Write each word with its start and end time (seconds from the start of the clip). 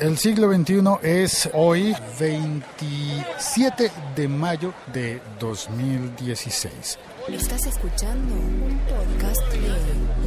El 0.00 0.18
siglo 0.18 0.52
XXI 0.52 0.82
es 1.02 1.48
hoy 1.52 1.94
27 2.18 3.92
de 4.16 4.26
mayo 4.26 4.74
de 4.92 5.20
2016. 5.38 6.98
Estás 7.28 7.64
escuchando 7.66 8.34
un 8.34 8.80
podcast 8.88 9.40
de 9.52 9.60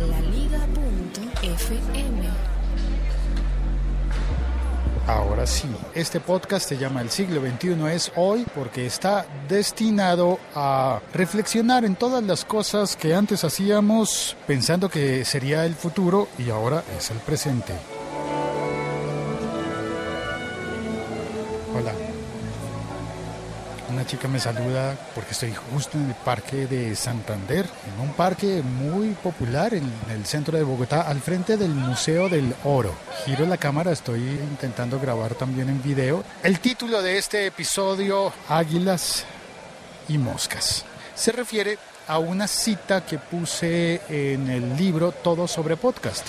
laliga.fm. 0.08 0.68
Ahora 5.06 5.46
sí, 5.46 5.68
este 5.94 6.22
podcast 6.22 6.70
se 6.70 6.78
llama 6.78 7.02
El 7.02 7.10
siglo 7.10 7.42
XXI 7.42 7.88
es 7.94 8.14
hoy 8.16 8.46
porque 8.56 8.86
está 8.86 9.26
destinado 9.50 10.40
a 10.56 11.02
reflexionar 11.14 11.84
en 11.84 11.98
todas 11.98 12.24
las 12.24 12.46
cosas 12.46 12.96
que 12.96 13.14
antes 13.14 13.44
hacíamos 13.44 14.38
pensando 14.48 14.88
que 14.88 15.26
sería 15.26 15.66
el 15.66 15.76
futuro 15.76 16.30
y 16.38 16.52
ahora 16.52 16.86
es 16.98 17.12
el 17.12 17.18
presente. 17.18 17.74
Hola. 21.78 21.94
Una 23.92 24.06
chica 24.06 24.28
me 24.28 24.40
saluda 24.40 24.98
porque 25.14 25.32
estoy 25.32 25.54
justo 25.72 25.98
en 25.98 26.08
el 26.08 26.16
parque 26.16 26.66
de 26.66 26.96
Santander, 26.96 27.66
en 27.66 28.02
un 28.02 28.14
parque 28.14 28.64
muy 28.64 29.10
popular 29.10 29.76
en 29.76 29.90
el 30.10 30.26
centro 30.26 30.58
de 30.58 30.64
Bogotá, 30.64 31.04
al 31.04 31.22
frente 31.22 31.56
del 31.56 31.70
Museo 31.70 32.30
del 32.30 32.56
Oro. 32.64 32.96
Giro 33.24 33.46
la 33.46 33.58
cámara, 33.58 33.92
estoy 33.92 34.22
intentando 34.22 35.00
grabar 35.00 35.36
también 35.36 35.70
en 35.70 35.84
video. 35.84 36.24
El 36.42 36.60
título 36.60 37.02
de 37.04 37.20
este 37.20 37.46
episodio, 37.46 38.34
Águilas 38.50 39.26
y 40.10 40.18
Moscas, 40.18 40.84
se 41.14 41.32
refiere 41.32 41.78
a 42.08 42.18
una 42.18 42.48
cita 42.48 43.06
que 43.06 43.20
puse 43.20 44.02
en 44.10 44.50
el 44.50 44.76
libro 44.76 45.12
Todo 45.12 45.48
sobre 45.48 45.78
Podcast. 45.78 46.28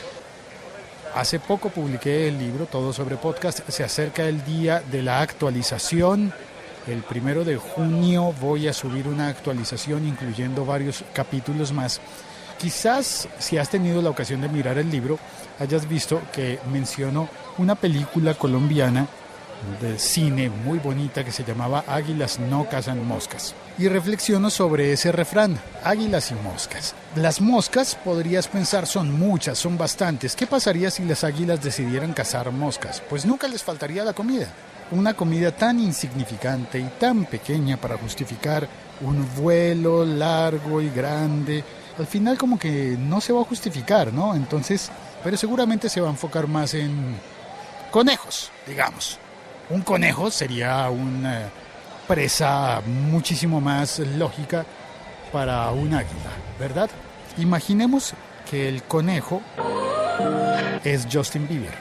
Hace 1.19 1.41
poco 1.41 1.69
publiqué 1.71 2.29
el 2.29 2.39
libro 2.39 2.67
Todo 2.67 2.93
sobre 2.93 3.17
Podcast. 3.17 3.69
Se 3.69 3.83
acerca 3.83 4.29
el 4.29 4.45
día 4.45 4.85
de 4.89 5.03
la 5.03 5.21
actualización. 5.21 6.33
El 6.87 7.03
primero 7.03 7.43
de 7.43 7.57
junio 7.57 8.33
voy 8.41 8.69
a 8.69 8.73
subir 8.73 9.09
una 9.09 9.27
actualización 9.27 10.07
incluyendo 10.07 10.65
varios 10.65 11.03
capítulos 11.13 11.73
más. 11.73 12.01
Quizás 12.57 13.29
si 13.41 13.59
has 13.59 13.69
tenido 13.69 14.01
la 14.01 14.11
ocasión 14.11 14.43
de 14.43 14.49
mirar 14.49 14.79
el 14.79 14.93
libro, 14.93 15.19
hayas 15.59 15.89
visto 15.89 16.23
que 16.33 16.61
menciono 16.71 17.29
una 17.59 17.75
película 17.75 18.35
colombiana 18.35 19.09
de 19.81 19.99
cine 19.99 20.51
muy 20.51 20.79
bonita 20.79 21.25
que 21.25 21.33
se 21.33 21.45
llamaba 21.45 21.85
Águilas 21.87 22.39
no 22.39 22.69
cazan 22.69 23.07
moscas. 23.07 23.55
Y 23.79 23.89
reflexiono 23.89 24.51
sobre 24.51 24.93
ese 24.93 25.13
refrán, 25.13 25.59
águilas 25.85 26.31
y 26.31 26.35
moscas. 26.35 26.95
Las 27.15 27.41
moscas, 27.41 27.95
podrías 27.95 28.49
pensar, 28.49 28.87
son 28.87 29.19
muchas, 29.19 29.59
son 29.59 29.79
bastantes. 29.79 30.35
¿Qué 30.35 30.47
pasaría 30.47 30.91
si 30.91 31.05
las 31.05 31.25
águilas 31.25 31.63
decidieran 31.63 32.13
cazar 32.13 32.51
moscas? 32.51 33.03
Pues 33.09 33.25
nunca 33.25 33.49
les 33.49 33.63
faltaría 33.63 34.05
la 34.05 34.13
comida. 34.13 34.49
Una 34.91 35.15
comida 35.15 35.53
tan 35.53 35.81
insignificante 35.81 36.79
y 36.79 36.91
tan 36.99 37.27
pequeña 37.27 37.77
para 37.77 37.99
justificar 37.99 38.67
un 39.03 39.29
vuelo 39.37 40.05
largo 40.05 40.81
y 40.81 40.89
grande. 40.91 41.63
Al 41.99 42.07
final 42.07 42.39
como 42.39 42.59
que 42.59 42.97
no 42.99 43.21
se 43.21 43.33
va 43.33 43.43
a 43.43 43.45
justificar, 43.45 44.13
¿no? 44.13 44.35
Entonces, 44.35 44.91
pero 45.23 45.37
seguramente 45.37 45.89
se 45.89 46.01
va 46.01 46.09
a 46.09 46.13
enfocar 46.13 46.47
más 46.47 46.75
en 46.75 47.17
conejos, 47.91 48.51
digamos. 48.67 49.19
Un 49.71 49.83
conejo 49.83 50.31
sería 50.31 50.89
una 50.89 51.51
presa 52.07 52.81
muchísimo 52.87 53.61
más 53.61 53.99
lógica 53.99 54.65
para 55.31 55.71
un 55.73 55.93
águila, 55.93 56.31
¿verdad? 56.59 56.89
Imaginemos 57.37 58.15
que 58.51 58.67
el 58.67 58.83
conejo 58.85 59.43
es 60.85 61.07
Justin 61.13 61.47
Bieber. 61.47 61.75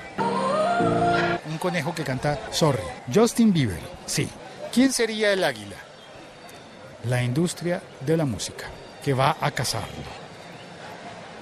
Un 1.49 1.57
conejo 1.59 1.95
que 1.95 2.03
canta 2.03 2.37
Sorry. 2.51 2.83
Justin 3.13 3.53
Bieber, 3.53 3.79
sí. 4.05 4.27
¿Quién 4.73 4.91
sería 4.91 5.31
el 5.31 5.45
águila? 5.45 5.77
La 7.05 7.23
industria 7.23 7.81
de 8.05 8.17
la 8.17 8.25
música, 8.25 8.65
que 9.01 9.13
va 9.13 9.37
a 9.39 9.49
cazarlo. 9.51 9.87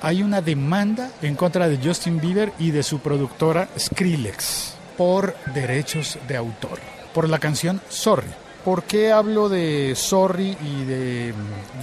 Hay 0.03 0.21
una 0.21 0.41
demanda 0.41 1.09
en 1.23 1.35
contra 1.35 1.67
de 1.67 1.79
Justin 1.83 2.21
Bieber 2.21 2.53
y 2.59 2.69
de 2.69 2.83
su 2.83 2.99
productora 2.99 3.67
Skrillex 3.79 4.75
por 4.97 5.35
derechos 5.53 6.17
de 6.27 6.37
autor, 6.37 6.79
por 7.13 7.29
la 7.29 7.39
canción 7.39 7.81
Sorry. 7.89 8.27
¿Por 8.63 8.83
qué 8.83 9.11
hablo 9.11 9.47
de 9.47 9.93
Sorry 9.95 10.57
y 10.59 10.85
de 10.85 11.33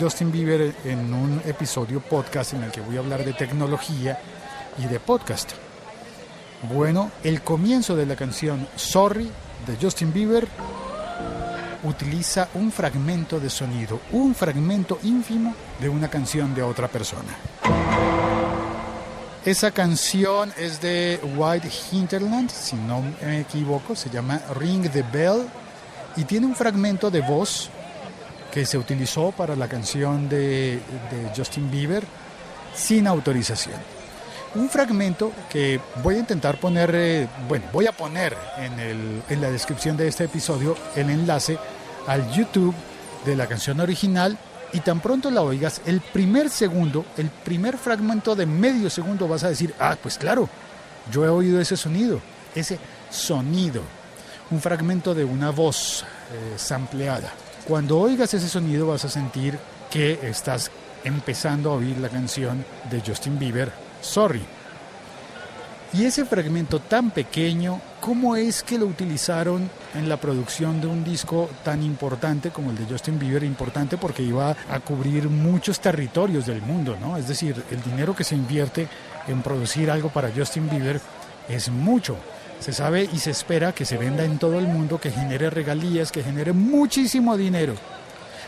Justin 0.00 0.32
Bieber 0.32 0.74
en 0.84 1.14
un 1.14 1.40
episodio 1.46 2.00
podcast 2.00 2.54
en 2.54 2.64
el 2.64 2.72
que 2.72 2.80
voy 2.80 2.96
a 2.96 3.00
hablar 3.00 3.24
de 3.24 3.32
tecnología 3.32 4.18
y 4.78 4.86
de 4.86 4.98
podcast? 4.98 5.52
Bueno, 6.72 7.12
el 7.22 7.42
comienzo 7.42 7.94
de 7.94 8.06
la 8.06 8.16
canción 8.16 8.66
Sorry 8.74 9.30
de 9.66 9.76
Justin 9.80 10.12
Bieber 10.12 10.48
utiliza 11.84 12.48
un 12.54 12.72
fragmento 12.72 13.40
de 13.40 13.50
sonido, 13.50 14.00
un 14.12 14.34
fragmento 14.34 14.98
ínfimo 15.02 15.54
de 15.80 15.88
una 15.88 16.08
canción 16.08 16.54
de 16.54 16.62
otra 16.62 16.88
persona. 16.88 17.36
Esa 19.44 19.72
canción 19.72 20.52
es 20.56 20.80
de 20.80 21.18
White 21.36 21.68
Hinterland, 21.90 22.48
si 22.48 22.76
no 22.76 23.02
me 23.20 23.40
equivoco, 23.40 23.96
se 23.96 24.08
llama 24.08 24.40
Ring 24.54 24.88
the 24.88 25.02
Bell 25.12 25.48
y 26.14 26.22
tiene 26.22 26.46
un 26.46 26.54
fragmento 26.54 27.10
de 27.10 27.22
voz 27.22 27.68
que 28.52 28.64
se 28.64 28.78
utilizó 28.78 29.32
para 29.32 29.56
la 29.56 29.66
canción 29.66 30.28
de, 30.28 30.78
Justin 31.36 31.68
Bieber 31.72 32.04
sin 32.72 33.08
autorización. 33.08 33.74
Un 34.54 34.68
fragmento 34.68 35.32
que 35.50 35.80
voy 36.04 36.16
a 36.16 36.18
intentar 36.18 36.60
poner, 36.60 36.92
eh, 36.94 37.28
bueno, 37.48 37.64
voy 37.72 37.88
a 37.88 37.92
poner 37.92 38.36
en, 38.58 38.78
el, 38.78 39.22
en 39.28 39.40
la 39.40 39.50
descripción 39.50 39.96
de 39.96 40.06
este 40.06 40.22
episodio 40.22 40.76
el 40.94 41.10
enlace 41.10 41.58
al 42.06 42.30
YouTube 42.30 42.76
de 43.24 43.34
la 43.34 43.48
canción 43.48 43.80
original 43.80 44.38
y 44.72 44.80
tan 44.80 45.00
pronto 45.00 45.30
la 45.30 45.42
oigas, 45.42 45.80
el 45.86 46.00
primer 46.00 46.50
segundo, 46.50 47.04
el 47.16 47.28
primer 47.28 47.76
fragmento 47.76 48.34
de 48.34 48.46
medio 48.46 48.88
segundo 48.90 49.28
vas 49.28 49.44
a 49.44 49.48
decir, 49.48 49.74
ah, 49.78 49.96
pues 50.02 50.18
claro, 50.18 50.48
yo 51.10 51.24
he 51.24 51.28
oído 51.28 51.60
ese 51.60 51.76
sonido, 51.76 52.20
ese 52.54 52.78
sonido, 53.10 53.82
un 54.50 54.60
fragmento 54.60 55.14
de 55.14 55.24
una 55.24 55.50
voz 55.50 56.04
eh, 56.32 56.58
sampleada. 56.58 57.32
Cuando 57.66 57.98
oigas 57.98 58.34
ese 58.34 58.48
sonido 58.48 58.86
vas 58.86 59.04
a 59.04 59.10
sentir 59.10 59.58
que 59.90 60.18
estás 60.22 60.70
empezando 61.04 61.70
a 61.70 61.74
oír 61.74 61.98
la 61.98 62.08
canción 62.08 62.64
de 62.90 63.00
Justin 63.00 63.38
Bieber, 63.38 63.70
Sorry. 64.02 64.42
Y 65.94 66.06
ese 66.06 66.24
fragmento 66.24 66.80
tan 66.80 67.10
pequeño, 67.10 67.78
¿cómo 68.00 68.34
es 68.34 68.62
que 68.62 68.78
lo 68.78 68.86
utilizaron 68.86 69.68
en 69.94 70.08
la 70.08 70.16
producción 70.16 70.80
de 70.80 70.86
un 70.86 71.04
disco 71.04 71.50
tan 71.62 71.82
importante 71.82 72.48
como 72.48 72.70
el 72.70 72.78
de 72.78 72.86
Justin 72.86 73.18
Bieber? 73.18 73.44
Importante 73.44 73.98
porque 73.98 74.22
iba 74.22 74.56
a 74.70 74.80
cubrir 74.80 75.28
muchos 75.28 75.80
territorios 75.80 76.46
del 76.46 76.62
mundo, 76.62 76.96
¿no? 76.98 77.18
Es 77.18 77.28
decir, 77.28 77.62
el 77.70 77.82
dinero 77.82 78.16
que 78.16 78.24
se 78.24 78.34
invierte 78.34 78.88
en 79.28 79.42
producir 79.42 79.90
algo 79.90 80.08
para 80.08 80.32
Justin 80.34 80.70
Bieber 80.70 80.98
es 81.46 81.68
mucho. 81.68 82.16
Se 82.58 82.72
sabe 82.72 83.06
y 83.12 83.18
se 83.18 83.32
espera 83.32 83.74
que 83.74 83.84
se 83.84 83.98
venda 83.98 84.24
en 84.24 84.38
todo 84.38 84.58
el 84.58 84.68
mundo, 84.68 84.98
que 84.98 85.10
genere 85.10 85.50
regalías, 85.50 86.10
que 86.10 86.22
genere 86.22 86.54
muchísimo 86.54 87.36
dinero. 87.36 87.74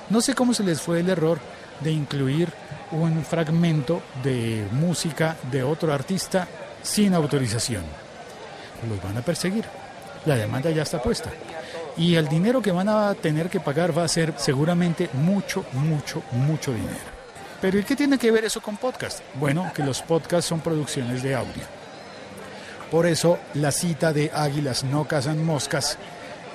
No 0.09 0.23
sé 0.23 0.35
cómo 0.35 0.55
se 0.55 0.63
les 0.63 0.81
fue 0.81 1.01
el 1.01 1.11
error 1.11 1.41
de 1.81 1.93
incluir 1.93 2.49
un 2.91 3.23
fragmento 3.23 4.01
de 4.23 4.67
música 4.73 5.37
de 5.51 5.63
otro 5.63 5.93
artista 5.93 6.49
sin 6.85 7.15
autorización. 7.15 7.83
Los 8.89 9.03
van 9.03 9.17
a 9.19 9.23
perseguir. 9.23 9.65
La 10.27 10.37
demanda 10.37 10.71
ya 10.71 10.83
está 10.83 11.03
puesta. 11.03 11.31
Y 11.97 12.15
el 12.15 12.29
dinero 12.29 12.63
que 12.63 12.71
van 12.71 12.89
a 12.89 13.15
tener 13.15 13.49
que 13.49 13.61
pagar 13.61 13.97
va 13.97 14.05
a 14.05 14.09
ser 14.09 14.35
seguramente 14.37 15.09
mucho, 15.15 15.65
mucho, 15.73 16.23
mucho 16.33 16.73
dinero. 16.73 17.15
Pero 17.61 17.79
¿y 17.79 17.85
qué 17.85 17.97
tiene 17.97 18.19
que 18.19 18.31
ver 18.31 18.45
eso 18.45 18.61
con 18.61 18.77
podcast? 18.77 19.21
Bueno, 19.35 19.73
que 19.75 19.83
los 19.83 20.03
podcasts 20.03 20.49
son 20.49 20.61
producciones 20.61 21.23
de 21.23 21.35
audio. 21.35 21.63
Por 22.91 23.07
eso 23.07 23.39
la 23.55 23.73
cita 23.73 24.13
de 24.13 24.31
Águilas 24.35 24.85
no 24.85 25.07
cazan 25.09 25.45
moscas 25.45 25.99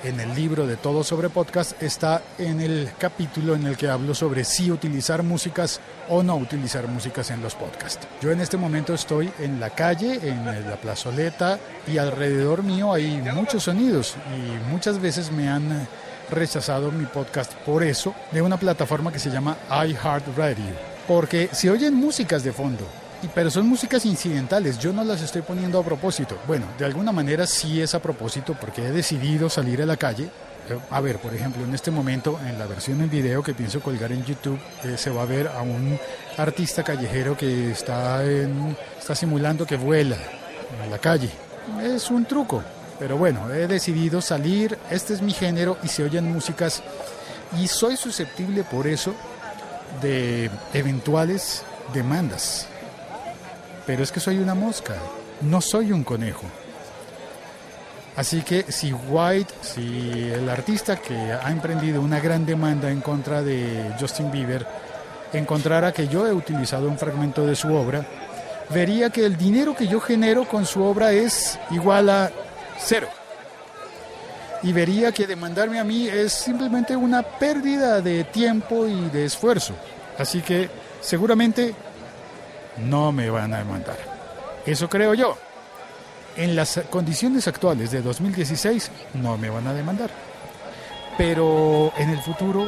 en 0.04 0.20
el 0.20 0.34
libro 0.34 0.66
de 0.66 0.76
Todo 0.76 1.04
sobre 1.04 1.28
Podcast 1.28 1.80
está 1.82 2.22
en 2.38 2.60
el 2.60 2.90
capítulo 2.98 3.54
en 3.54 3.66
el 3.66 3.76
que 3.76 3.88
hablo 3.88 4.14
sobre 4.14 4.44
si 4.44 4.70
utilizar 4.70 5.22
músicas 5.22 5.80
o 6.08 6.22
no 6.22 6.36
utilizar 6.36 6.88
músicas 6.88 7.30
en 7.30 7.42
los 7.42 7.54
podcasts. 7.54 8.06
Yo 8.20 8.30
en 8.30 8.40
este 8.40 8.56
momento 8.56 8.94
estoy 8.94 9.30
en 9.38 9.60
la 9.60 9.70
calle, 9.70 10.20
en 10.22 10.44
la 10.44 10.76
plazoleta 10.76 11.58
y 11.86 11.98
alrededor 11.98 12.62
mío 12.62 12.92
hay 12.92 13.20
muchos 13.34 13.64
sonidos 13.64 14.16
y 14.36 14.70
muchas 14.70 15.00
veces 15.00 15.30
me 15.30 15.48
han 15.48 15.86
rechazado 16.30 16.90
mi 16.92 17.06
podcast 17.06 17.52
por 17.66 17.82
eso 17.82 18.14
de 18.30 18.42
una 18.42 18.56
plataforma 18.56 19.12
que 19.12 19.18
se 19.18 19.30
llama 19.30 19.56
iHeartRadio. 19.70 20.90
Porque 21.06 21.48
se 21.52 21.70
oyen 21.70 21.94
músicas 21.94 22.44
de 22.44 22.52
fondo, 22.52 22.86
pero 23.28 23.50
son 23.50 23.68
músicas 23.68 24.06
incidentales, 24.06 24.78
yo 24.78 24.92
no 24.92 25.04
las 25.04 25.20
estoy 25.20 25.42
poniendo 25.42 25.78
a 25.78 25.84
propósito. 25.84 26.38
Bueno, 26.46 26.66
de 26.78 26.84
alguna 26.84 27.12
manera 27.12 27.46
sí 27.46 27.80
es 27.80 27.94
a 27.94 28.00
propósito 28.00 28.56
porque 28.58 28.86
he 28.86 28.92
decidido 28.92 29.50
salir 29.50 29.82
a 29.82 29.86
la 29.86 29.96
calle. 29.96 30.30
A 30.90 31.00
ver, 31.00 31.18
por 31.18 31.34
ejemplo, 31.34 31.64
en 31.64 31.74
este 31.74 31.90
momento, 31.90 32.38
en 32.46 32.58
la 32.58 32.66
versión 32.66 33.00
en 33.00 33.10
video 33.10 33.42
que 33.42 33.54
pienso 33.54 33.80
colgar 33.80 34.12
en 34.12 34.24
YouTube, 34.24 34.58
eh, 34.84 34.96
se 34.96 35.10
va 35.10 35.22
a 35.22 35.26
ver 35.26 35.48
a 35.48 35.62
un 35.62 35.98
artista 36.36 36.84
callejero 36.84 37.36
que 37.36 37.72
está, 37.72 38.24
está 38.24 39.14
simulando 39.14 39.66
que 39.66 39.76
vuela 39.76 40.16
en 40.84 40.90
la 40.90 40.98
calle. 40.98 41.30
Es 41.82 42.10
un 42.10 42.24
truco, 42.24 42.62
Pero 42.98 43.16
bueno, 43.16 43.50
he 43.52 43.66
decidido 43.66 44.20
salir, 44.20 44.78
este 44.90 45.14
es 45.14 45.22
mi 45.22 45.32
género 45.32 45.78
y 45.82 45.88
se 45.88 46.04
oyen 46.04 46.30
músicas 46.30 46.82
y 47.58 47.66
soy 47.66 47.96
susceptible 47.96 48.62
por 48.62 48.86
eso 48.86 49.14
de 50.02 50.50
eventuales 50.74 51.62
demandas. 51.92 52.68
Pero 53.90 54.04
es 54.04 54.12
que 54.12 54.20
soy 54.20 54.38
una 54.38 54.54
mosca, 54.54 54.94
no 55.40 55.60
soy 55.60 55.90
un 55.90 56.04
conejo. 56.04 56.44
Así 58.14 58.42
que 58.42 58.70
si 58.70 58.92
White, 58.92 59.52
si 59.62 60.30
el 60.32 60.48
artista 60.48 60.94
que 60.94 61.12
ha 61.12 61.50
emprendido 61.50 62.00
una 62.00 62.20
gran 62.20 62.46
demanda 62.46 62.88
en 62.88 63.00
contra 63.00 63.42
de 63.42 63.92
Justin 63.98 64.30
Bieber, 64.30 64.64
encontrara 65.32 65.90
que 65.90 66.06
yo 66.06 66.24
he 66.24 66.32
utilizado 66.32 66.86
un 66.86 66.98
fragmento 66.98 67.44
de 67.44 67.56
su 67.56 67.74
obra, 67.74 68.06
vería 68.72 69.10
que 69.10 69.26
el 69.26 69.36
dinero 69.36 69.74
que 69.74 69.88
yo 69.88 70.00
genero 70.00 70.46
con 70.46 70.66
su 70.66 70.84
obra 70.84 71.10
es 71.10 71.58
igual 71.72 72.10
a 72.10 72.30
cero. 72.78 73.08
Y 74.62 74.72
vería 74.72 75.10
que 75.10 75.26
demandarme 75.26 75.80
a 75.80 75.84
mí 75.84 76.06
es 76.06 76.32
simplemente 76.32 76.94
una 76.94 77.24
pérdida 77.24 78.00
de 78.00 78.22
tiempo 78.22 78.86
y 78.86 79.08
de 79.08 79.24
esfuerzo. 79.24 79.74
Así 80.16 80.42
que 80.42 80.70
seguramente 81.00 81.74
no 82.84 83.12
me 83.12 83.30
van 83.30 83.54
a 83.54 83.58
demandar. 83.58 83.98
Eso 84.66 84.88
creo 84.88 85.14
yo. 85.14 85.36
En 86.36 86.54
las 86.54 86.80
condiciones 86.90 87.48
actuales 87.48 87.90
de 87.90 88.02
2016 88.02 88.90
no 89.14 89.36
me 89.36 89.50
van 89.50 89.66
a 89.66 89.74
demandar. 89.74 90.10
Pero 91.18 91.92
en 91.98 92.10
el 92.10 92.20
futuro 92.20 92.66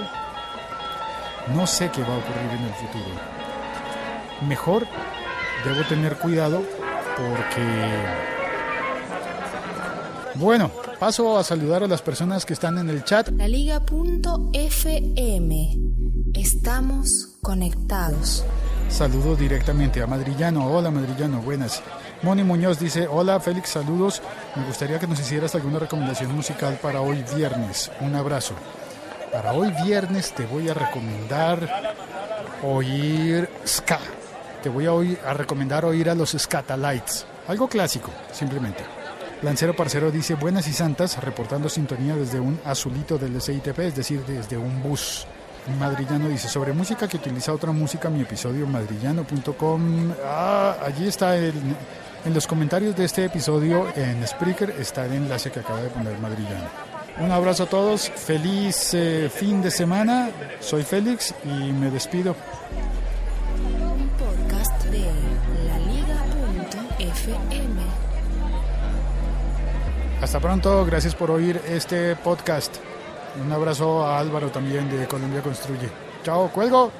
no 1.54 1.66
sé 1.66 1.90
qué 1.90 2.02
va 2.02 2.14
a 2.14 2.18
ocurrir 2.18 2.50
en 2.58 2.64
el 2.64 2.74
futuro. 2.74 3.14
Mejor 4.46 4.86
debo 5.64 5.82
tener 5.88 6.16
cuidado 6.16 6.62
porque... 7.16 7.62
Bueno, 10.34 10.70
paso 10.98 11.38
a 11.38 11.44
saludar 11.44 11.82
a 11.82 11.86
las 11.86 12.00
personas 12.00 12.46
que 12.46 12.54
están 12.54 12.78
en 12.78 12.88
el 12.88 13.04
chat. 13.04 13.28
La 13.30 13.46
Liga.fm. 13.48 14.52
Estamos 16.34 17.36
conectados. 17.42 18.44
Saludo 18.92 19.34
directamente 19.34 20.02
a 20.02 20.06
Madrillano. 20.06 20.66
Hola 20.66 20.90
Madrillano, 20.90 21.40
buenas. 21.40 21.82
Moni 22.20 22.44
Muñoz 22.44 22.78
dice, 22.78 23.08
hola 23.08 23.40
Félix, 23.40 23.70
saludos. 23.70 24.20
Me 24.54 24.66
gustaría 24.66 24.98
que 24.98 25.06
nos 25.06 25.18
hicieras 25.18 25.54
alguna 25.54 25.78
recomendación 25.78 26.36
musical 26.36 26.78
para 26.80 27.00
hoy 27.00 27.24
viernes. 27.34 27.90
Un 28.00 28.14
abrazo. 28.14 28.54
Para 29.32 29.54
hoy 29.54 29.72
viernes 29.82 30.34
te 30.34 30.44
voy 30.44 30.68
a 30.68 30.74
recomendar 30.74 31.66
oír 32.62 33.48
ska. 33.66 33.98
Te 34.62 34.68
voy 34.68 34.84
a, 34.84 34.92
oír, 34.92 35.18
a 35.26 35.32
recomendar 35.32 35.86
oír 35.86 36.10
a 36.10 36.14
los 36.14 36.36
Scatalites. 36.38 37.24
Algo 37.48 37.68
clásico, 37.68 38.10
simplemente. 38.30 38.84
Lancero 39.40 39.74
Parcero 39.74 40.10
dice, 40.10 40.34
buenas 40.34 40.68
y 40.68 40.72
santas, 40.74 41.16
reportando 41.20 41.70
sintonía 41.70 42.14
desde 42.14 42.40
un 42.40 42.60
azulito 42.66 43.16
del 43.16 43.40
SITP, 43.40 43.78
es 43.78 43.96
decir, 43.96 44.22
desde 44.26 44.58
un 44.58 44.82
bus. 44.82 45.26
Madrillano 45.78 46.28
dice, 46.28 46.48
sobre 46.48 46.72
música 46.72 47.06
que 47.06 47.16
utiliza 47.16 47.52
otra 47.52 47.72
música, 47.72 48.10
mi 48.10 48.22
episodio 48.22 48.66
madrillano.com. 48.66 50.12
Ah, 50.24 50.76
allí 50.84 51.06
está 51.08 51.36
el, 51.36 51.54
en 52.24 52.34
los 52.34 52.46
comentarios 52.46 52.96
de 52.96 53.04
este 53.04 53.24
episodio 53.24 53.86
en 53.96 54.26
Spreaker 54.26 54.70
está 54.78 55.06
el 55.06 55.14
enlace 55.14 55.50
que 55.50 55.60
acaba 55.60 55.82
de 55.82 55.88
poner 55.90 56.18
Madrillano. 56.18 56.68
Un 57.18 57.30
abrazo 57.30 57.64
a 57.64 57.66
todos, 57.66 58.08
feliz 58.10 58.94
eh, 58.94 59.28
fin 59.32 59.60
de 59.60 59.70
semana, 59.70 60.30
soy 60.60 60.82
Félix 60.82 61.34
y 61.44 61.72
me 61.72 61.90
despido. 61.90 62.34
Un 63.80 64.08
podcast 64.10 64.84
de 64.84 65.10
laliga.fm. 66.98 67.82
Hasta 70.20 70.40
pronto, 70.40 70.84
gracias 70.84 71.14
por 71.14 71.30
oír 71.30 71.60
este 71.68 72.16
podcast. 72.16 72.76
Un 73.40 73.50
abrazo 73.50 74.04
a 74.04 74.18
Álvaro 74.18 74.50
también 74.50 74.90
de 74.90 75.06
Colombia 75.06 75.42
Construye. 75.42 75.88
Chao, 76.22 76.48
cuelgo. 76.48 76.92